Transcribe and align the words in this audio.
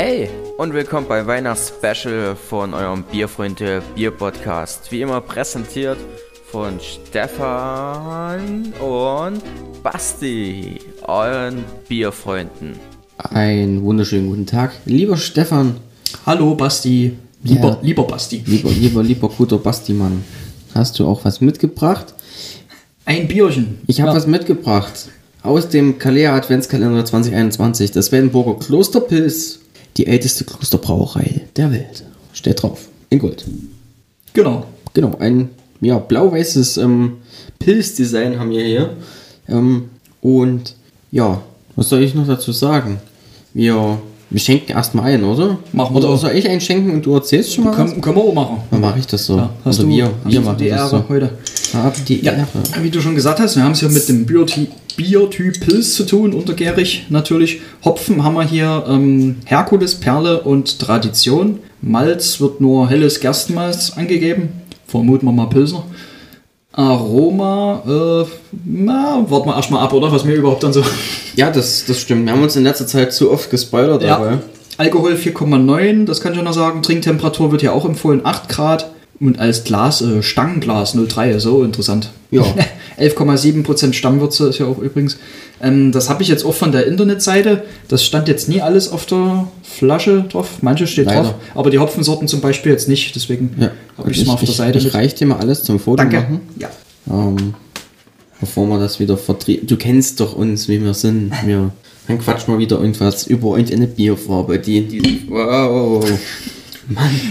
Hey 0.00 0.28
und 0.58 0.74
willkommen 0.74 1.08
bei 1.08 1.26
Weihnachtsspecial 1.26 2.36
von 2.36 2.72
eurem 2.72 3.02
Bierfreunde 3.02 3.82
Bier 3.96 4.12
Podcast. 4.12 4.92
Wie 4.92 5.00
immer 5.00 5.20
präsentiert 5.20 5.98
von 6.52 6.78
Stefan 6.78 8.72
und 8.74 9.42
Basti, 9.82 10.78
euren 11.02 11.64
Bierfreunden. 11.88 12.74
Einen 13.18 13.82
wunderschönen 13.82 14.28
guten 14.28 14.46
Tag, 14.46 14.70
lieber 14.84 15.16
Stefan. 15.16 15.78
Hallo 16.24 16.54
Basti. 16.54 17.18
Lieber, 17.42 17.68
Ja. 17.70 17.78
lieber 17.82 18.04
Basti. 18.04 18.44
Lieber, 18.46 18.70
lieber, 18.70 19.02
lieber 19.02 19.28
guter 19.28 19.58
Basti-Mann. 19.58 20.22
Hast 20.76 20.96
du 21.00 21.08
auch 21.08 21.24
was 21.24 21.40
mitgebracht? 21.40 22.14
Ein 23.04 23.26
Bierchen. 23.26 23.80
Ich 23.88 24.00
habe 24.00 24.12
Ja. 24.12 24.16
was 24.16 24.28
mitgebracht. 24.28 25.08
Aus 25.42 25.68
dem 25.68 25.98
Kalea 25.98 26.36
Adventskalender 26.36 27.04
2021. 27.04 27.90
Das 27.90 28.12
Wellenburger 28.12 28.64
Klosterpilz. 28.64 29.58
Die 29.98 30.06
älteste 30.06 30.44
Klosterbrauerei 30.44 31.42
der 31.56 31.72
Welt. 31.72 32.04
Steht 32.32 32.62
drauf. 32.62 32.86
In 33.10 33.18
Gold. 33.18 33.44
Genau. 34.32 34.64
Genau, 34.94 35.16
ein 35.18 35.50
ja, 35.80 35.98
blau-weißes 35.98 36.76
ähm, 36.78 37.14
Pilzdesign 37.58 38.38
haben 38.38 38.50
wir 38.50 38.64
hier. 38.64 38.90
Ähm, 39.48 39.90
und 40.22 40.74
ja, 41.10 41.40
was 41.76 41.88
soll 41.88 42.02
ich 42.02 42.14
noch 42.14 42.26
dazu 42.26 42.52
sagen? 42.52 42.98
Wir, 43.54 43.98
wir 44.30 44.40
schenken 44.40 44.72
erstmal 44.72 45.06
ein, 45.12 45.24
oder? 45.24 45.58
Machen 45.72 45.94
wir 45.94 45.98
Oder 45.98 46.08
so. 46.10 46.16
soll 46.28 46.32
ich 46.32 46.48
einschenken 46.48 46.92
und 46.92 47.04
du 47.06 47.14
erzählst 47.14 47.54
schon 47.54 47.64
mal? 47.64 47.70
was? 47.70 47.76
Können, 47.76 48.00
können 48.00 48.16
wir 48.16 48.22
auch 48.24 48.34
machen. 48.34 48.58
Dann 48.70 48.80
mache 48.80 48.98
ich 48.98 49.06
das 49.06 49.24
so. 49.26 49.36
Ja, 49.36 49.50
hast 49.64 49.80
oder 49.80 49.88
du, 49.88 49.94
wir, 49.94 50.10
wir 50.24 50.40
machen 50.40 50.58
die 50.58 50.68
das 50.68 50.78
Ehre 50.78 50.88
so. 50.88 51.08
heute. 51.08 51.30
Haben 51.74 52.04
die 52.06 52.20
Ja, 52.24 52.32
Ehre. 52.32 52.46
wie 52.82 52.90
du 52.90 53.00
schon 53.00 53.14
gesagt 53.14 53.40
hast, 53.40 53.56
wir 53.56 53.64
haben 53.64 53.72
es 53.72 53.80
hier 53.80 53.88
mit 53.90 54.08
dem 54.08 54.26
Bierty- 54.26 54.68
Biertyp 54.98 55.60
Pilz 55.60 55.94
zu 55.94 56.04
tun, 56.04 56.34
untergärig 56.34 57.06
natürlich. 57.08 57.60
Hopfen 57.84 58.24
haben 58.24 58.34
wir 58.34 58.42
hier 58.42 58.84
ähm, 58.88 59.36
Herkules, 59.44 59.94
Perle 59.94 60.40
und 60.40 60.80
Tradition. 60.80 61.60
Malz 61.80 62.40
wird 62.40 62.60
nur 62.60 62.90
helles 62.90 63.20
Gerstenmalz 63.20 63.92
angegeben. 63.96 64.48
Vermuten 64.88 65.26
wir 65.26 65.32
mal 65.32 65.46
Pilsner. 65.46 65.84
Aroma, 66.72 67.82
äh, 67.86 68.28
na, 68.64 69.24
warten 69.28 69.48
wir 69.48 69.54
erstmal 69.54 69.84
ab, 69.84 69.92
oder? 69.92 70.10
Was 70.10 70.24
mir 70.24 70.34
überhaupt 70.34 70.64
dann 70.64 70.72
so. 70.72 70.82
Ja, 71.36 71.52
das, 71.52 71.84
das 71.86 72.00
stimmt. 72.00 72.26
Wir 72.26 72.32
haben 72.32 72.42
uns 72.42 72.56
in 72.56 72.64
letzter 72.64 72.88
Zeit 72.88 73.12
zu 73.12 73.30
oft 73.30 73.48
gespoilert 73.48 74.02
dabei. 74.02 74.32
Ja. 74.32 74.38
Alkohol 74.78 75.12
4,9, 75.12 76.06
das 76.06 76.20
kann 76.20 76.32
ich 76.32 76.40
auch 76.40 76.44
noch 76.44 76.52
sagen. 76.52 76.82
Trinktemperatur 76.82 77.52
wird 77.52 77.62
ja 77.62 77.70
auch 77.70 77.84
empfohlen, 77.84 78.22
8 78.24 78.48
Grad. 78.48 78.90
Und 79.20 79.40
als 79.40 79.64
Glas, 79.64 80.00
äh, 80.00 80.22
Stangenglas 80.22 80.94
03, 80.96 81.38
so 81.40 81.64
interessant. 81.64 82.10
Ja. 82.30 82.42
11,7% 82.98 83.92
Stammwürze 83.92 84.48
ist 84.48 84.58
ja 84.58 84.66
auch 84.66 84.78
übrigens. 84.78 85.16
Ähm, 85.60 85.90
das 85.92 86.08
habe 86.08 86.22
ich 86.22 86.28
jetzt 86.28 86.44
auch 86.44 86.54
von 86.54 86.70
der 86.72 86.86
Internetseite. 86.86 87.64
Das 87.88 88.04
stand 88.04 88.28
jetzt 88.28 88.48
nie 88.48 88.60
alles 88.60 88.90
auf 88.90 89.06
der 89.06 89.48
Flasche 89.62 90.24
drauf. 90.30 90.62
Manches 90.62 90.90
steht 90.90 91.06
Leider. 91.06 91.22
drauf. 91.22 91.34
Aber 91.54 91.70
die 91.70 91.78
Hopfensorten 91.80 92.28
zum 92.28 92.40
Beispiel 92.40 92.70
jetzt 92.72 92.88
nicht. 92.88 93.14
Deswegen 93.16 93.54
Ja. 93.58 93.70
habe 93.96 94.10
ich 94.10 94.18
es 94.18 94.26
mal 94.26 94.34
auf 94.34 94.40
der 94.40 94.48
ich, 94.50 94.56
Seite. 94.56 94.78
ich 94.78 94.84
mit. 94.84 94.94
reich 94.94 95.14
dir 95.16 95.26
mal 95.26 95.38
alles 95.38 95.62
zum 95.64 95.80
Foto 95.80 95.96
Danke. 95.96 96.16
machen. 96.20 96.40
Ja. 96.58 96.68
Ähm, 97.10 97.54
bevor 98.40 98.66
wir 98.68 98.78
das 98.78 99.00
wieder 99.00 99.16
vertreten. 99.16 99.66
Du 99.66 99.76
kennst 99.76 100.20
doch 100.20 100.34
uns, 100.36 100.68
wie 100.68 100.80
wir 100.82 100.94
sind. 100.94 101.32
Wir, 101.44 101.72
dann 102.06 102.18
quatschen 102.20 102.54
wir 102.54 102.58
wieder 102.58 102.78
irgendwas 102.80 103.26
über 103.26 103.56
irgendeine 103.56 103.88
Bierfarbe, 103.88 104.58
die 104.60 104.78
in 104.78 104.88
diesem. 104.88 105.22
Wow. 105.28 106.04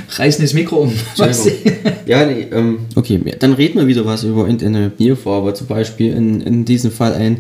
Reißen 0.10 0.44
das 0.44 0.54
Mikro 0.54 0.84
um. 0.84 0.94
Ja, 2.06 2.26
nee, 2.26 2.48
ähm, 2.54 2.80
okay, 2.96 3.20
dann 3.40 3.52
reden 3.52 3.80
wir 3.80 3.88
wieder 3.88 4.06
was 4.06 4.24
über 4.24 4.42
irgendeine 4.42 4.90
Bierfarbe. 4.90 5.54
Zum 5.54 5.68
Beispiel 5.68 6.14
in, 6.14 6.40
in 6.40 6.64
diesem 6.64 6.90
Fall 6.90 7.14
ein 7.14 7.40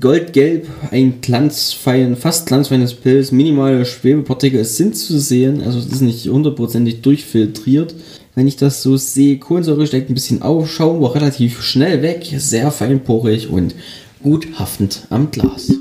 Goldgelb, 0.00 0.66
ein 0.90 1.20
glanzfein, 1.20 2.16
fast 2.16 2.46
glanzfeines 2.46 2.94
Pilz, 2.94 3.30
minimale 3.30 3.86
Schwebepartikel 3.86 4.64
sind 4.64 4.96
zu 4.96 5.20
sehen, 5.20 5.62
also 5.62 5.78
es 5.78 5.86
ist 5.86 6.00
nicht 6.00 6.26
hundertprozentig 6.26 7.02
durchfiltriert. 7.02 7.94
Wenn 8.34 8.48
ich 8.48 8.56
das 8.56 8.82
so 8.82 8.96
sehe, 8.96 9.38
Kohlensäure 9.38 9.86
steckt 9.86 10.10
ein 10.10 10.14
bisschen 10.14 10.42
auf, 10.42 10.68
Schaum 10.68 11.00
war 11.00 11.14
relativ 11.14 11.62
schnell 11.62 12.02
weg, 12.02 12.26
sehr 12.36 12.72
feinporig 12.72 13.48
und 13.48 13.76
gut 14.24 14.58
haftend 14.58 15.06
am 15.10 15.30
Glas. 15.30 15.72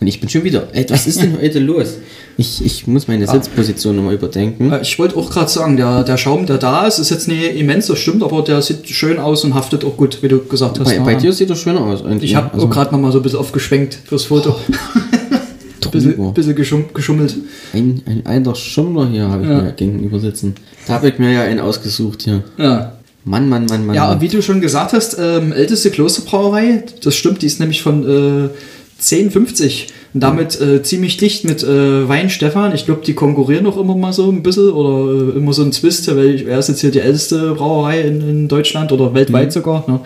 Und 0.00 0.06
ich 0.06 0.20
bin 0.20 0.28
schon 0.28 0.44
wieder, 0.44 0.68
ey, 0.74 0.84
was 0.90 1.06
ist 1.06 1.22
denn 1.22 1.40
heute 1.40 1.60
los? 1.60 1.96
Ich, 2.40 2.64
ich 2.64 2.86
muss 2.86 3.08
meine 3.08 3.26
Sitzposition 3.26 3.96
nochmal 3.96 4.14
überdenken. 4.14 4.70
Äh, 4.72 4.82
Ich 4.82 4.96
wollte 5.00 5.16
auch 5.16 5.28
gerade 5.28 5.50
sagen, 5.50 5.76
der, 5.76 6.04
der 6.04 6.16
Schaum, 6.16 6.46
der 6.46 6.58
da 6.58 6.86
ist, 6.86 7.00
ist 7.00 7.10
jetzt 7.10 7.26
nicht 7.26 7.56
immens, 7.56 7.88
das 7.88 7.98
stimmt, 7.98 8.22
aber 8.22 8.42
der 8.42 8.62
sieht 8.62 8.88
schön 8.88 9.18
aus 9.18 9.42
und 9.42 9.54
haftet 9.54 9.84
auch 9.84 9.96
gut, 9.96 10.22
wie 10.22 10.28
du 10.28 10.38
gesagt 10.44 10.78
hast. 10.78 10.86
Bei, 10.86 10.94
Ja. 10.94 11.02
bei 11.02 11.14
dir 11.16 11.32
sieht 11.32 11.50
das 11.50 11.58
schön 11.58 11.76
aus. 11.76 12.00
irgendwie. 12.02 12.26
Ich 12.26 12.36
habe 12.36 12.54
Also, 12.54 12.66
auch 12.66 12.70
gerade 12.70 12.92
noch 12.92 13.00
mal 13.00 13.10
so 13.10 13.18
ein 13.18 13.22
bisschen 13.22 13.40
aufgeschwenkt 13.40 13.98
fürs 14.06 14.24
Foto. 14.26 14.54
bisschen, 15.90 16.12
drüber. 16.16 16.32
bisschen 16.32 16.54
geschum 16.54 16.84
geschummelt. 16.94 17.34
ein, 17.72 18.02
ein 18.06 18.22
alter 18.26 18.54
Schummler 18.54 19.08
hier 19.08 19.28
habe 19.28 19.42
ich 19.42 19.48
Ja. 19.48 19.62
mir 19.62 19.72
gegenüber 19.72 20.20
sitzen. 20.20 20.54
Da 20.86 20.94
habe 20.94 21.08
ich 21.08 21.18
mir 21.18 21.32
ja 21.32 21.42
einen 21.42 21.60
ausgesucht 21.60 22.22
hier. 22.22 22.44
Ja, 22.58 22.92
Mann, 23.24 23.48
Mann, 23.48 23.66
Mann, 23.66 23.84
Mann. 23.86 23.96
ja 23.96 24.08
Mann. 24.08 24.20
wie 24.20 24.28
du 24.28 24.42
schon 24.42 24.60
gesagt 24.60 24.92
hast, 24.92 25.16
ähm, 25.18 25.52
älteste 25.52 25.90
Klosterbrauerei, 25.90 26.84
das 27.02 27.14
stimmt, 27.16 27.42
die 27.42 27.46
ist 27.46 27.58
nämlich 27.58 27.82
von 27.82 28.04
äh, 28.04 28.48
1050 28.98 29.88
und 30.14 30.20
damit 30.20 30.60
äh, 30.60 30.82
ziemlich 30.82 31.16
dicht 31.18 31.44
mit 31.44 31.62
äh, 31.62 32.08
Wein 32.08 32.30
Stefan. 32.30 32.74
Ich 32.74 32.84
glaube, 32.84 33.02
die 33.06 33.14
konkurrieren 33.14 33.66
auch 33.66 33.76
immer 33.76 33.94
mal 33.96 34.12
so 34.12 34.28
ein 34.30 34.42
bisschen 34.42 34.70
oder 34.70 35.34
äh, 35.34 35.38
immer 35.38 35.52
so 35.52 35.62
ein 35.62 35.72
Zwist, 35.72 36.08
weil 36.16 36.34
ich- 36.34 36.46
wer 36.46 36.58
ist 36.58 36.68
jetzt 36.68 36.80
hier 36.80 36.90
die 36.90 37.00
älteste 37.00 37.54
Brauerei 37.54 38.00
in, 38.02 38.20
in 38.28 38.48
Deutschland 38.48 38.90
oder 38.90 39.14
weltweit 39.14 39.52
sogar. 39.52 39.84
Ne? 39.88 40.00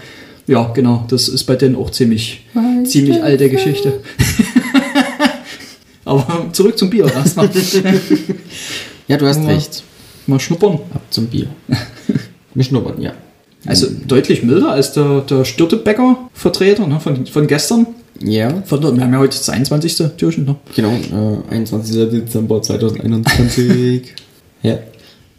Ja, 0.46 0.70
genau, 0.74 1.06
das 1.08 1.28
ist 1.28 1.44
bei 1.44 1.56
denen 1.56 1.76
auch 1.76 1.90
ziemlich, 1.90 2.44
ziemlich 2.84 3.22
alte 3.22 3.48
Geschichte. 3.48 4.00
Aber 6.04 6.48
zurück 6.52 6.78
zum 6.78 6.90
Bier 6.90 7.04
erstmal. 7.04 7.48
ja, 9.08 9.16
du 9.16 9.26
hast 9.26 9.40
Ja. 9.40 9.46
recht. 9.48 9.82
Mal 10.26 10.40
schnuppern. 10.40 10.74
Ab 10.94 11.02
zum 11.10 11.26
Bier. 11.26 11.46
Wir 12.54 12.64
schnuppern, 12.64 13.00
ja. 13.00 13.12
Also 13.66 13.86
deutlich 14.06 14.42
milder 14.42 14.72
als 14.72 14.92
der, 14.92 15.20
der 15.22 15.44
Stürtebecker-Vertreter 15.44 16.86
ne, 16.86 17.00
von, 17.00 17.24
von 17.26 17.46
gestern. 17.46 17.86
Ja, 18.24 18.62
Von 18.66 18.80
der, 18.80 18.94
wir 18.96 19.02
haben 19.02 19.12
ja 19.12 19.18
heute 19.18 19.36
das 19.36 19.48
21. 19.48 19.96
Türchen. 20.16 20.44
Ne? 20.44 20.56
genau. 20.74 20.90
Äh, 21.50 21.54
21. 21.54 21.94
Dezember 22.10 22.62
2021. 22.62 24.02
ja, 24.62 24.78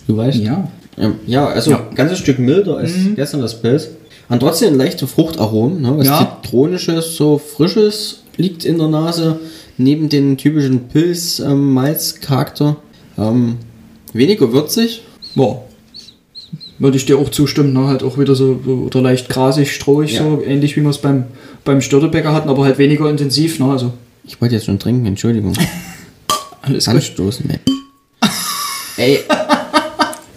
du 0.07 0.17
weißt. 0.17 0.39
Ja. 0.39 0.67
Ähm, 0.97 1.16
ja, 1.25 1.47
also 1.47 1.71
Ja. 1.71 1.77
Mhm. 1.79 1.89
ein 1.89 1.95
ganzes 1.95 2.19
Stück 2.19 2.39
milder 2.39 2.77
als 2.77 2.91
gestern 3.16 3.41
das 3.41 3.61
Pilz. 3.61 3.89
Und 4.29 4.39
trotzdem 4.39 4.77
leichte 4.77 5.07
Fruchtaromen, 5.07 5.81
ne, 5.81 5.97
was 5.97 6.07
Ja. 6.07 6.39
Zitronisches, 6.41 7.16
so 7.16 7.38
Frisches 7.38 8.23
liegt 8.38 8.66
in 8.66 8.77
der 8.77 8.88
Nase. 8.88 9.39
Neben 9.77 10.07
den 10.09 10.38
typischen 10.38 10.88
Pilz-Malz-Charakter. 10.89 12.75
Ähm, 13.17 13.57
weniger 14.13 14.51
würzig. 14.53 15.01
Ja. 15.35 15.57
Würde 16.83 16.97
ich 16.97 17.05
dir 17.05 17.17
auch 17.17 17.29
zustimmen. 17.29 17.71
Ne? 17.71 17.88
Halt 17.88 18.03
auch 18.03 18.17
wieder 18.17 18.35
so, 18.35 18.59
oder 18.66 19.01
leicht 19.01 19.29
grasig, 19.29 19.71
strohig, 19.73 20.16
Ja. 20.16 20.23
so 20.23 20.44
ähnlich 20.45 20.75
wie 20.75 20.81
wir 20.81 20.89
es 20.89 20.97
beim, 20.97 21.23
beim 21.63 21.79
Störtebecker 21.79 22.33
hatten, 22.33 22.49
aber 22.49 22.66
halt 22.66 22.77
weniger 22.77 23.09
intensiv. 23.09 23.57
Ne? 23.59 23.71
Also 23.71 23.94
Ich 24.25 24.41
wollte 24.41 24.55
jetzt 24.55 24.66
schon 24.66 24.79
trinken, 24.79 25.05
Entschuldigung. 25.05 25.53
alles 26.61 26.85
gut. 26.85 26.95
Anstoßen, 26.95 27.47
Mensch. 27.47 27.61
Ey. 28.97 29.19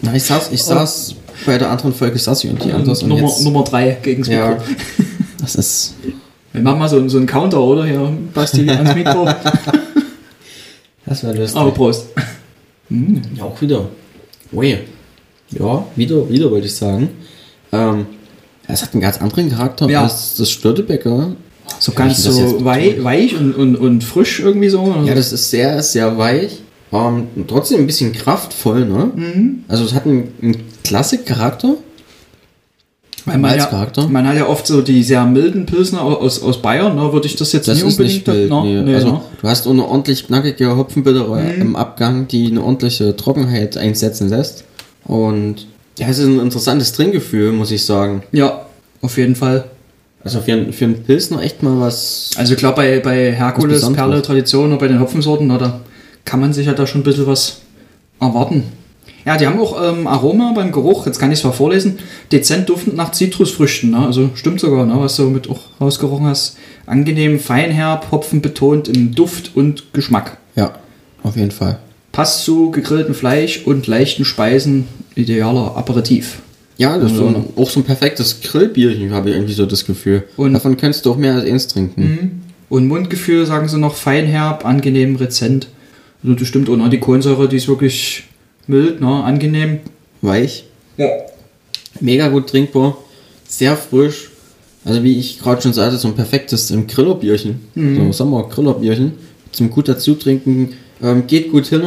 Na, 0.02 0.14
ich 0.14 0.22
saß, 0.22 0.52
ich 0.52 0.62
saß 0.62 1.16
bei 1.46 1.58
der 1.58 1.68
anderen 1.68 1.92
Folge 1.92 2.16
saß 2.18 2.44
ich 2.44 2.50
und 2.50 2.62
die 2.64 2.72
anders 2.72 3.02
und 3.02 3.08
Nummer, 3.08 3.28
jetzt, 3.28 3.42
Nummer 3.42 3.64
3 3.64 3.98
gegen 4.02 4.22
das 4.22 4.28
Mikro. 4.28 4.44
Ja. 4.44 4.58
Das 5.40 5.54
ist. 5.56 5.94
Wir 6.52 6.62
machen 6.62 6.78
mal 6.78 6.88
so, 6.88 7.08
so 7.08 7.18
einen 7.18 7.26
Counter, 7.26 7.60
oder? 7.60 7.84
Hier, 7.84 8.12
Basti 8.34 8.68
ans 8.70 8.94
Mikro. 8.94 9.28
Das 11.04 11.22
war 11.24 11.34
lustig. 11.34 11.56
aber 11.60 11.70
Prost. 11.72 12.06
Ja, 12.88 13.44
auch 13.44 13.60
wieder. 13.60 13.88
Ui. 14.52 14.78
Ja, 15.50 15.86
wieder, 15.96 16.28
wieder 16.28 16.50
wollte 16.50 16.66
ich 16.66 16.74
sagen. 16.74 17.10
Ähm, 17.72 18.06
es 18.68 18.82
hat 18.82 18.92
einen 18.94 19.00
ganz 19.00 19.20
anderen 19.20 19.50
Charakter 19.50 19.88
Ja. 19.88 20.02
als 20.02 20.36
das 20.36 20.50
Störtebecker. 20.50 21.36
So 21.78 21.92
Kann 21.92 22.08
ganz 22.08 22.22
so 22.22 22.64
wei 22.64 22.96
weich 23.00 23.36
und, 23.38 23.54
und, 23.54 23.76
und 23.76 24.04
frisch 24.04 24.40
irgendwie 24.40 24.68
so. 24.68 24.94
Ja, 25.04 25.14
das 25.14 25.32
ist 25.32 25.50
sehr, 25.50 25.82
sehr 25.82 26.16
weich. 26.16 26.60
Ähm, 26.92 27.28
trotzdem 27.48 27.80
ein 27.80 27.86
bisschen 27.86 28.12
kraftvoll, 28.12 28.86
ne? 28.86 29.10
Mhm. 29.14 29.64
Also 29.68 29.84
es 29.84 29.92
hat 29.92 30.06
einen, 30.06 30.32
einen 30.40 30.56
klasse 30.84 31.18
Charakter. 31.18 31.74
Weil 33.24 33.38
man, 33.38 33.58
ja, 33.58 33.86
man 34.08 34.28
hat 34.28 34.36
ja 34.36 34.46
oft 34.46 34.68
so 34.68 34.82
die 34.82 35.02
sehr 35.02 35.24
milden 35.26 35.66
Pilsner 35.66 36.00
aus, 36.00 36.40
aus 36.40 36.62
Bayern, 36.62 36.94
ne, 36.94 37.12
würde 37.12 37.26
ich 37.26 37.34
das 37.34 37.52
jetzt 37.52 37.66
Das 37.66 37.82
nicht 37.82 37.88
ist 37.88 37.98
nicht 37.98 38.28
unbedingt... 38.28 38.50
wild, 38.50 38.50
ne, 38.50 38.62
nee. 38.62 38.82
nee, 38.82 38.94
also 38.94 39.12
ne. 39.14 39.20
du 39.42 39.48
hast 39.48 39.66
eine 39.66 39.84
ordentlich 39.84 40.28
knackige 40.28 40.76
Hopfenbittere 40.76 41.54
im 41.54 41.74
Abgang, 41.74 42.28
die 42.28 42.46
eine 42.46 42.62
ordentliche 42.62 43.16
Trockenheit 43.16 43.76
einsetzen 43.76 44.28
lässt. 44.28 44.62
Und 45.06 45.66
ja, 45.98 46.08
es 46.08 46.18
ist 46.18 46.26
ein 46.26 46.40
interessantes 46.40 46.92
Trinkgefühl, 46.92 47.52
muss 47.52 47.70
ich 47.70 47.84
sagen. 47.84 48.22
Ja, 48.32 48.66
auf 49.02 49.16
jeden 49.16 49.34
Fall. 49.36 49.64
Also 50.24 50.40
für, 50.40 50.52
einen- 50.52 50.72
für 50.72 50.84
einen 50.86 51.02
Pilsner 51.04 51.42
echt 51.42 51.62
mal 51.62 51.78
was. 51.80 52.30
Also 52.36 52.56
klar, 52.56 52.74
bei, 52.74 52.98
bei 53.00 53.30
Was 53.32 53.38
Herkules. 53.38 53.92
Perle, 53.92 54.22
Tradition 54.22 54.72
und 54.72 54.78
bei 54.78 54.88
den 54.88 54.98
Hopfensorten, 55.00 55.48
da 55.48 55.80
kann 56.24 56.40
man 56.40 56.52
sich 56.52 56.66
ja 56.66 56.72
da 56.72 56.86
schon 56.86 57.02
ein 57.02 57.04
bisschen 57.04 57.26
was 57.26 57.58
erwarten. 58.20 58.64
Ja, 59.24 59.36
die 59.36 59.46
haben 59.46 59.58
auch 59.58 59.80
ähm, 59.82 60.06
Aroma 60.06 60.52
beim 60.54 60.70
Geruch, 60.70 61.06
jetzt 61.06 61.18
kann 61.18 61.32
ich 61.32 61.38
es 61.40 61.44
mal 61.44 61.50
vorlesen, 61.52 61.98
dezent 62.30 62.68
duftend 62.68 62.94
nach 62.96 63.10
Zitrusfrüchten, 63.10 63.90
ne? 63.90 64.06
also 64.06 64.30
stimmt 64.34 64.60
sogar, 64.60 64.86
ne? 64.86 64.94
was 64.98 65.16
du 65.16 65.24
mit 65.24 65.50
auch 65.50 65.60
rausgerochen 65.80 66.26
hast. 66.26 66.56
Angenehm, 66.86 67.40
feinherb, 67.40 68.12
Hopfen 68.12 68.40
betont 68.40 68.86
im 68.88 69.14
Duft 69.16 69.50
und 69.56 69.92
Geschmack. 69.92 70.36
Ja, 70.54 70.76
auf 71.24 71.36
jeden 71.36 71.50
Fall. 71.50 71.78
Passt 72.16 72.44
zu 72.46 72.70
gegrilltem 72.70 73.14
Fleisch 73.14 73.66
und 73.66 73.86
leichten 73.86 74.24
Speisen, 74.24 74.88
idealer 75.16 75.76
Aperitif. 75.76 76.38
Ja, 76.78 76.96
das 76.96 77.12
ist 77.12 77.18
so 77.18 77.26
ein, 77.26 77.44
auch 77.56 77.68
so 77.68 77.80
ein 77.80 77.84
perfektes 77.84 78.40
Grillbierchen, 78.40 79.10
habe 79.12 79.28
ich 79.28 79.34
irgendwie 79.36 79.52
so 79.52 79.66
das 79.66 79.84
Gefühl. 79.84 80.24
Und- 80.38 80.54
Davon 80.54 80.78
kannst 80.78 81.04
du 81.04 81.10
auch 81.10 81.18
mehr 81.18 81.34
als 81.34 81.44
eins 81.44 81.66
trinken. 81.68 82.40
Und 82.70 82.88
Mundgefühl, 82.88 83.44
sagen 83.44 83.68
sie 83.68 83.76
noch, 83.78 83.94
feinherb, 83.96 84.64
angenehm, 84.64 85.16
rezent. 85.16 85.68
Also 86.22 86.34
das 86.36 86.48
stimmt 86.48 86.70
auch, 86.70 86.76
ne? 86.78 86.88
die 86.88 87.00
Kohlensäure, 87.00 87.50
die 87.50 87.56
ist 87.56 87.68
wirklich 87.68 88.22
mild, 88.66 89.02
ne? 89.02 89.22
angenehm. 89.22 89.80
Weich, 90.22 90.64
Ja. 90.96 91.08
mega 92.00 92.28
gut 92.28 92.48
trinkbar, 92.48 92.96
sehr 93.46 93.76
frisch. 93.76 94.30
Also 94.86 95.02
wie 95.04 95.18
ich 95.18 95.38
gerade 95.38 95.60
schon 95.60 95.74
sagte, 95.74 95.98
so 95.98 96.08
ein 96.08 96.14
perfektes 96.14 96.72
Grillerbierchen. 96.88 97.60
So 97.74 97.80
ein 97.82 98.12
Sommer-Grillerbierchen. 98.14 99.12
Zum 99.52 99.68
gut 99.70 99.86
dazu 99.88 100.14
trinken. 100.14 100.70
Ähm, 101.02 101.26
geht 101.26 101.50
gut 101.50 101.66
hin. 101.66 101.82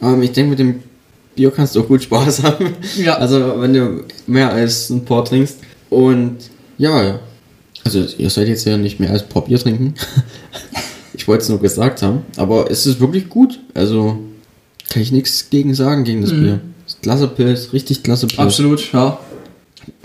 Ähm, 0.00 0.22
ich 0.22 0.32
denke, 0.32 0.50
mit 0.50 0.58
dem 0.58 0.80
Bier 1.34 1.50
kannst 1.50 1.74
du 1.74 1.80
auch 1.80 1.88
gut 1.88 2.02
Spaß 2.02 2.42
haben. 2.42 2.74
Ja. 2.96 3.16
Also 3.16 3.60
wenn 3.60 3.72
du 3.72 4.04
mehr 4.26 4.52
als 4.52 4.90
ein 4.90 5.04
paar 5.04 5.24
trinkst. 5.24 5.58
Und 5.90 6.36
ja, 6.78 7.20
also 7.84 8.04
ihr 8.18 8.30
sollt 8.30 8.48
jetzt 8.48 8.64
ja 8.64 8.76
nicht 8.76 9.00
mehr 9.00 9.10
als 9.10 9.22
ein 9.22 9.28
paar 9.28 9.44
Bier 9.44 9.58
trinken. 9.58 9.94
ich 11.14 11.26
wollte 11.28 11.42
es 11.42 11.48
nur 11.48 11.60
gesagt 11.60 12.02
haben. 12.02 12.22
Aber 12.36 12.70
es 12.70 12.86
ist 12.86 13.00
wirklich 13.00 13.28
gut. 13.28 13.58
Also 13.74 14.18
kann 14.88 15.02
ich 15.02 15.12
nichts 15.12 15.50
gegen 15.50 15.74
sagen 15.74 16.04
gegen 16.04 16.22
das 16.22 16.30
Bier. 16.30 16.60
Ist 16.86 17.02
klasse 17.02 17.28
Pilz, 17.28 17.72
richtig 17.72 18.02
klasse 18.02 18.26
Pilz. 18.26 18.38
Absolut, 18.38 18.92
ja. 18.92 19.18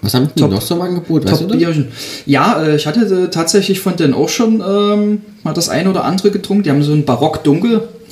Was 0.01 0.13
haben 0.13 0.29
die 0.33 0.39
Top. 0.39 0.51
noch 0.51 0.61
so 0.61 0.75
im 0.75 0.81
Angebot? 0.81 1.25
Weißt 1.25 1.41
du 1.41 1.45
Top 1.45 1.49
das? 1.49 1.57
Bierchen. 1.57 1.87
Ja, 2.25 2.63
äh, 2.63 2.75
ich 2.75 2.87
hatte 2.87 3.01
äh, 3.01 3.29
tatsächlich 3.29 3.79
von 3.79 3.95
denen 3.95 4.13
auch 4.13 4.29
schon 4.29 4.63
ähm, 4.65 5.21
mal 5.43 5.53
das 5.53 5.69
eine 5.69 5.89
oder 5.89 6.03
andere 6.03 6.31
getrunken. 6.31 6.63
Die 6.63 6.69
haben 6.69 6.83
so 6.83 6.93
ein 6.93 7.05
Barock 7.05 7.43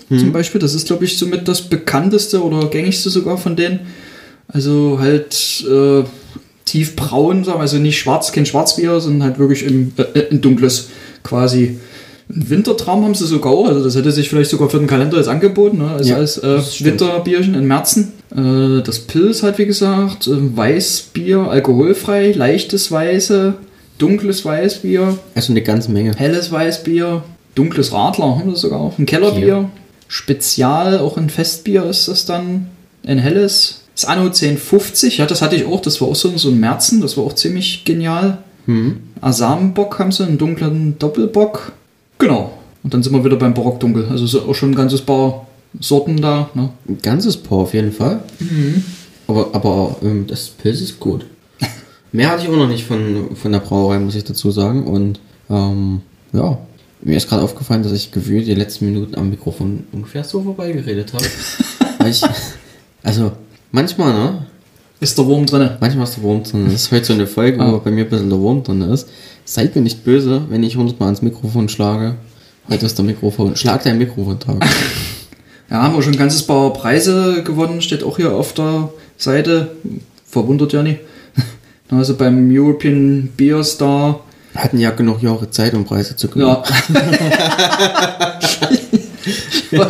Dunkel 0.09 0.19
zum 0.19 0.31
Beispiel. 0.31 0.61
Das 0.61 0.73
ist, 0.73 0.87
glaube 0.87 1.05
ich, 1.05 1.17
somit 1.17 1.47
das 1.47 1.61
bekannteste 1.61 2.43
oder 2.43 2.67
gängigste 2.67 3.09
sogar 3.09 3.37
von 3.37 3.55
denen. 3.55 3.81
Also 4.47 4.99
halt 4.99 5.65
äh, 5.69 6.03
tiefbraun, 6.65 7.43
sagen 7.43 7.57
wir, 7.57 7.61
also 7.61 7.77
nicht 7.77 7.99
schwarz, 7.99 8.31
kein 8.31 8.45
Schwarzbier, 8.45 8.99
sondern 8.99 9.23
halt 9.23 9.39
wirklich 9.39 9.65
im, 9.65 9.91
äh, 9.97 10.31
ein 10.31 10.41
dunkles 10.41 10.89
quasi. 11.23 11.79
Ein 12.27 12.49
Wintertraum 12.49 13.03
haben 13.03 13.13
sie 13.13 13.27
sogar 13.27 13.51
auch, 13.51 13.67
also 13.67 13.83
das 13.83 13.95
hätte 13.95 14.11
sich 14.11 14.29
vielleicht 14.29 14.49
sogar 14.49 14.69
für 14.69 14.79
den 14.79 14.87
Kalender 14.87 15.17
jetzt 15.17 15.27
angeboten, 15.29 15.77
ne? 15.77 15.91
also 15.91 16.09
Ja, 16.09 16.17
als 16.17 16.39
äh. 16.39 16.59
Winterbierchen 16.83 17.53
in 17.53 17.65
Märzen. 17.65 18.13
Äh, 18.35 18.81
das 18.81 18.99
Pilz 18.99 19.43
halt, 19.43 19.59
wie 19.59 19.67
gesagt, 19.67 20.25
äh, 20.27 20.31
Weißbier, 20.57 21.39
alkoholfrei, 21.41 22.31
leichtes 22.31 22.91
Weiße, 22.91 23.53
dunkles 23.99 24.43
Weißbier, 24.43 25.17
Also 25.35 25.53
eine 25.53 25.61
ganze 25.61 25.91
Menge. 25.91 26.13
helles 26.17 26.51
Weißbier, 26.51 27.23
dunkles 27.53 27.93
Radler 27.93 28.39
haben 28.39 28.49
wir 28.49 28.55
sogar 28.55 28.79
auch, 28.79 28.97
ein 28.97 29.05
Kellerbier, 29.05 29.69
Spezial, 30.07 30.99
auch 30.99 31.17
ein 31.17 31.29
Festbier 31.29 31.83
ist 31.85 32.07
das 32.07 32.25
dann, 32.25 32.67
ein 33.05 33.19
helles. 33.19 33.81
Das 33.95 34.05
Anno 34.05 34.25
1050, 34.25 35.19
ja, 35.19 35.25
das 35.25 35.41
hatte 35.41 35.55
ich 35.55 35.65
auch, 35.65 35.81
das 35.81 36.01
war 36.01 36.09
auch 36.09 36.15
so, 36.15 36.37
so 36.37 36.49
ein 36.49 36.59
Märzen, 36.59 36.99
das 36.99 37.15
war 37.15 37.23
auch 37.23 37.33
ziemlich 37.33 37.85
genial. 37.85 38.39
Mhm. 38.65 38.97
Asamenbock 39.21 39.99
haben 39.99 40.11
sie, 40.11 40.25
einen 40.25 40.37
dunklen 40.37 40.99
Doppelbock. 40.99 41.71
Genau. 42.17 42.51
Und 42.83 42.93
dann 42.93 43.01
sind 43.01 43.13
wir 43.13 43.23
wieder 43.23 43.37
beim 43.37 43.53
Barockdunkel. 43.53 44.07
Also 44.09 44.27
so 44.27 44.41
auch 44.43 44.53
schon 44.53 44.71
ein 44.71 44.75
ganzes 44.75 45.01
paar 45.01 45.47
Sorten 45.79 46.21
da. 46.21 46.49
Ne? 46.53 46.69
Ein 46.87 46.99
ganzes 47.01 47.37
Paar 47.37 47.59
auf 47.59 47.73
jeden 47.73 47.91
Fall. 47.91 48.19
Aber, 49.27 49.49
aber 49.53 49.95
ähm, 50.03 50.27
das 50.27 50.49
Pilz 50.49 50.81
ist 50.81 50.99
gut. 50.99 51.25
Mehr 52.11 52.29
hatte 52.29 52.43
ich 52.43 52.49
auch 52.49 52.55
noch 52.55 52.67
nicht 52.67 52.85
von, 52.85 53.35
von 53.35 53.51
der 53.51 53.59
Brauerei, 53.59 53.99
muss 53.99 54.15
ich 54.15 54.23
dazu 54.23 54.51
sagen. 54.51 54.85
Und 54.85 55.19
ähm, 55.49 56.01
ja, 56.33 56.57
mir 57.05 57.17
ist 57.17 57.29
gerade 57.29 57.43
aufgefallen, 57.43 57.83
dass 57.83 57.91
ich 57.93 58.11
gefühlt 58.11 58.47
die 58.47 58.53
letzten 58.55 58.85
Minuten 58.85 59.15
am 59.15 59.29
Mikrofon 59.29 59.83
ungefähr 59.93 60.23
so 60.23 60.41
vorbeigeredet 60.41 61.13
habe. 61.13 61.25
Ich, 62.07 62.21
also 63.01 63.31
manchmal, 63.71 64.13
ne? 64.13 64.45
Ist 64.99 65.17
der 65.17 65.25
Wurm 65.25 65.47
drin? 65.47 65.71
Manchmal 65.79 66.03
ist 66.03 66.17
der 66.17 66.23
Wurm 66.23 66.43
drin. 66.43 66.65
Das 66.65 66.73
ist 66.75 66.91
heute 66.91 67.05
so 67.05 67.13
eine 67.13 67.25
Folge, 67.25 67.59
Ah. 67.59 67.71
wo 67.71 67.79
bei 67.79 67.89
mir 67.89 68.03
ein 68.03 68.09
bisschen 68.09 68.29
der 68.29 68.37
Wurm 68.37 68.61
drin 68.63 68.81
ist. 68.83 69.09
Seid 69.43 69.75
mir 69.75 69.81
nicht 69.81 70.03
böse, 70.03 70.43
wenn 70.49 70.61
ich 70.61 70.77
hundertmal 70.77 71.07
ans 71.07 71.23
Mikrofon 71.23 71.67
schlage. 71.67 72.15
Heute 72.69 72.85
ist 72.85 72.95
der 72.99 73.05
Mikrofon. 73.05 73.55
Schlag 73.55 73.83
dein 73.83 73.97
Mikrofon-Tag. 73.97 74.57
Ja, 75.71 75.81
haben 75.81 75.95
wir 75.95 76.03
schon 76.03 76.13
ein 76.13 76.19
ganzes 76.19 76.43
paar 76.45 76.71
Preise 76.73 77.41
gewonnen. 77.43 77.81
Steht 77.81 78.03
auch 78.03 78.17
hier 78.17 78.33
auf 78.35 78.53
der 78.53 78.89
Seite. 79.17 79.71
Verwundert 80.27 80.73
ja 80.73 80.83
nicht. 80.83 80.99
Also 81.89 82.15
beim 82.15 82.49
European 82.51 83.29
Beer 83.35 83.63
Star. 83.63 84.23
Hatten 84.55 84.79
ja 84.79 84.91
genug 84.91 85.21
Jahre 85.21 85.49
Zeit, 85.51 85.73
um 85.73 85.83
Preise 85.85 86.15
zu 86.15 86.27
gewinnen. 86.29 86.55
Ja. 89.71 89.89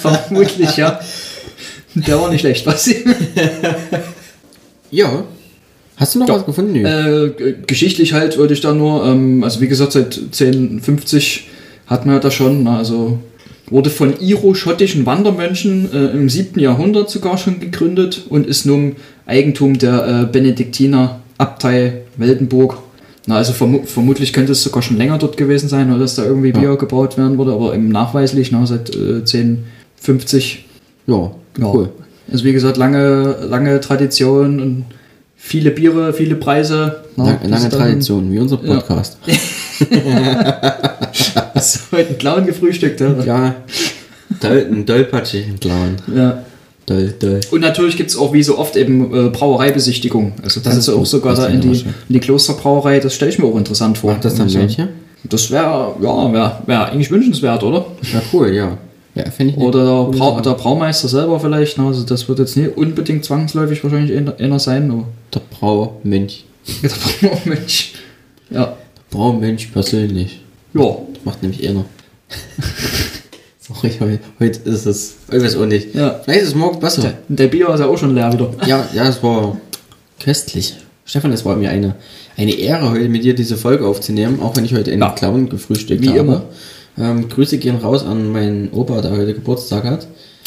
Vermutlich, 0.00 0.76
ja. 0.76 1.00
Der 1.94 2.20
war 2.20 2.30
nicht 2.30 2.40
schlecht, 2.40 2.66
was? 2.66 2.88
Ja. 4.90 5.24
Hast 5.96 6.14
du 6.14 6.18
noch 6.20 6.28
Ja. 6.28 6.34
was 6.36 6.46
gefunden? 6.46 6.84
Äh, 6.84 7.54
geschichtlich 7.66 8.12
halt 8.12 8.36
würde 8.36 8.54
ich 8.54 8.60
da 8.60 8.72
nur, 8.72 9.04
ähm, 9.06 9.44
also 9.44 9.60
wie 9.60 9.68
gesagt, 9.68 9.92
seit 9.92 10.16
1050 10.16 11.48
hat 11.86 12.04
man 12.06 12.16
ja 12.16 12.20
das 12.20 12.34
schon, 12.34 12.64
na, 12.64 12.78
also 12.78 13.18
wurde 13.70 13.90
von 13.90 14.14
iro-schottischen 14.20 15.06
Wandermönchen 15.06 15.92
äh, 15.92 16.06
im 16.08 16.28
7. 16.28 16.58
Jahrhundert 16.60 17.10
sogar 17.10 17.38
schon 17.38 17.60
gegründet 17.60 18.22
und 18.28 18.46
ist 18.46 18.66
nun 18.66 18.96
Eigentum 19.26 19.78
der 19.78 20.06
äh, 20.22 20.26
Benediktiner 20.30 21.20
Abtei 21.38 22.02
Weldenburg. 22.16 22.78
Na, 23.26 23.36
also 23.36 23.52
vermu 23.54 23.84
vermutlich 23.84 24.32
könnte 24.34 24.52
es 24.52 24.62
sogar 24.62 24.82
schon 24.82 24.98
länger 24.98 25.16
dort 25.18 25.36
gewesen 25.36 25.68
sein, 25.68 25.90
oder 25.90 26.00
dass 26.00 26.14
da 26.16 26.24
irgendwie 26.24 26.52
Bier 26.52 26.76
gebaut 26.76 27.16
werden 27.16 27.38
wurde, 27.38 27.52
aber 27.52 27.74
eben 27.74 27.88
nachweislich, 27.88 28.52
na, 28.52 28.66
seit 28.66 28.94
äh, 28.94 29.20
1050 29.20 30.66
ja, 31.06 31.30
ja. 31.58 31.66
cool. 31.72 31.88
Also 32.30 32.44
wie 32.44 32.52
gesagt, 32.52 32.76
lange, 32.76 33.36
lange 33.48 33.80
Tradition 33.80 34.60
und 34.60 34.84
viele 35.36 35.70
Biere, 35.70 36.12
viele 36.12 36.34
Preise. 36.36 37.04
Na, 37.16 37.32
das 37.40 37.50
lange 37.50 37.64
ist 37.64 37.72
dann- 37.72 37.80
Tradition, 37.80 38.30
wie 38.32 38.38
unser 38.38 38.58
Ja. 38.62 38.74
Podcast. 38.74 39.18
Hast 41.54 41.76
du 41.92 41.96
heute 41.96 42.08
einen 42.10 42.18
Clown 42.18 42.46
gefrühstückt, 42.46 43.00
ja? 43.00 43.14
Ja. 43.24 43.54
Doll, 44.40 44.66
ein 44.70 44.84
dollpatschigen 44.86 45.58
Clown. 45.60 45.96
ja. 46.14 46.42
Doll, 46.86 47.14
doll. 47.18 47.40
Und 47.50 47.60
natürlich 47.62 47.96
gibt 47.96 48.10
es 48.10 48.16
auch 48.16 48.32
wie 48.34 48.42
so 48.42 48.58
oft 48.58 48.76
eben 48.76 49.14
äh, 49.14 49.30
Brauereibesichtigung. 49.30 50.32
Also 50.42 50.60
das, 50.60 50.74
Das 50.74 50.88
ist 50.88 50.88
auch 50.94 51.06
sogar 51.06 51.34
Das 51.34 51.46
da 51.46 51.50
in 51.50 51.60
die, 51.62 51.68
in 51.80 51.84
die 52.10 52.20
Klosterbrauerei, 52.20 53.00
das 53.00 53.14
stelle 53.14 53.30
ich 53.30 53.38
mir 53.38 53.46
auch 53.46 53.56
interessant 53.56 53.96
vor. 53.98 54.12
Macht 54.12 54.24
das 54.24 54.34
dann 54.34 54.42
Also, 54.48 54.58
welche? 54.58 54.88
Das 55.24 55.50
wäre, 55.50 55.94
ja, 56.02 56.32
wäre 56.32 56.58
wär 56.66 56.86
eigentlich 56.86 57.10
wünschenswert, 57.10 57.62
oder? 57.62 57.86
Ja, 58.12 58.20
cool, 58.32 58.52
ja. 58.52 58.76
Ja, 59.14 59.30
finde 59.30 59.54
ich. 59.54 59.58
Oder 59.58 59.84
der, 60.10 60.18
Brau 60.18 60.32
Sache. 60.32 60.42
der 60.42 60.50
Braumeister 60.54 61.08
selber 61.08 61.40
vielleicht. 61.40 61.78
ne? 61.78 61.86
Also 61.86 62.02
das 62.02 62.28
wird 62.28 62.40
jetzt 62.40 62.56
nicht 62.56 62.76
unbedingt 62.76 63.24
zwangsläufig 63.24 63.82
wahrscheinlich 63.82 64.14
einer- 64.38 64.58
sein, 64.58 64.90
aber 64.90 65.06
Der 65.32 65.40
Braumönch. 65.56 66.44
der 66.82 67.28
Braumönch. 67.28 67.94
Ja. 68.50 68.76
Braumönch 69.10 69.72
persönlich. 69.72 70.40
Ja. 70.74 70.96
Macht 71.24 71.42
nämlich 71.42 71.66
einer. 71.66 71.84
Sorry, 73.74 73.92
heute, 74.00 74.20
heute 74.40 74.68
ist 74.70 74.86
es. 74.86 75.14
Ich 75.30 75.42
weiß 75.42 75.56
auch 75.56 75.66
nicht. 75.66 75.94
Ja. 75.94 76.20
Vielleicht 76.24 76.42
ist 76.42 76.48
es 76.48 76.54
morgen 76.54 76.80
besser. 76.80 77.14
Der 77.28 77.48
Bier 77.48 77.68
ist 77.70 77.80
ja 77.80 77.86
auch 77.86 77.98
schon 77.98 78.14
leer 78.14 78.32
wieder. 78.32 78.50
Ja, 78.66 78.86
ja, 78.94 79.08
es 79.08 79.22
war 79.22 79.56
köstlich. 80.22 80.76
Stefan, 81.04 81.32
es 81.32 81.44
war 81.44 81.56
mir 81.56 81.70
eine, 81.70 81.96
eine 82.36 82.52
Ehre, 82.52 82.90
heute 82.90 83.08
mit 83.08 83.24
dir 83.24 83.34
diese 83.34 83.56
Folge 83.56 83.86
aufzunehmen, 83.86 84.40
auch 84.40 84.56
wenn 84.56 84.64
ich 84.64 84.74
heute 84.74 84.90
einen 84.90 85.02
Ja. 85.02 85.10
Clown 85.10 85.48
gefrühstückt 85.48 86.02
Wie 86.02 86.08
habe. 86.10 86.18
immer. 86.20 86.42
Ähm, 86.96 87.28
Grüße 87.28 87.58
gehen 87.58 87.76
raus 87.76 88.04
an 88.04 88.30
meinen 88.32 88.70
Opa, 88.72 89.00
der 89.02 89.10
heute 89.10 89.34
Geburtstag 89.34 89.84
hat. 89.84 90.06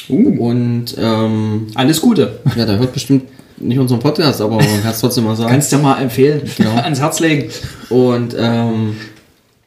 Uh. 0.10 0.48
Und 0.48 0.96
ähm, 0.98 1.68
Alles 1.76 2.02
Gute. 2.02 2.40
ja, 2.56 2.66
der 2.66 2.80
hört 2.80 2.94
bestimmt 2.94 3.24
nicht 3.58 3.78
unseren 3.78 4.00
Podcast, 4.00 4.40
aber 4.42 4.56
man 4.56 4.82
kann 4.82 4.92
es 4.92 5.00
trotzdem 5.00 5.26
mal 5.26 5.36
sagen. 5.36 5.50
Kannst 5.52 5.72
du 5.74 5.78
mal 5.78 6.02
empfehlen. 6.02 6.42
Genau. 6.58 6.72
Ans 6.76 7.00
Herz 7.02 7.20
legen. 7.20 7.50
Und 7.90 8.36
ähm, 8.40 8.96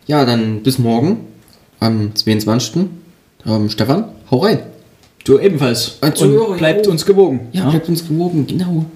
ja, 0.06 0.24
dann 0.24 0.62
bis 0.62 0.78
morgen 0.78 1.18
am 1.78 2.14
22. 2.14 2.86
Ähm, 3.46 3.68
Stefan, 3.70 4.04
hau 4.30 4.38
rein. 4.38 4.60
Du 5.24 5.38
ebenfalls. 5.38 5.98
Zuhörer, 6.14 6.48
Und 6.50 6.58
bleibt 6.58 6.86
jo. 6.86 6.92
uns 6.92 7.04
gewogen. 7.04 7.48
Ja, 7.52 7.68
bleibt 7.68 7.88
uns 7.88 8.06
gewogen, 8.06 8.46
genau. 8.46 8.86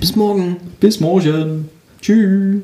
Bis 0.00 0.16
morgen. 0.16 0.56
Bis 0.80 1.00
morgen. 1.00 1.68
Tschüss. 2.00 2.62